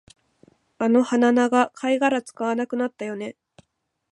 [0.79, 3.35] あの鼻長、貝殻使わなくなったよね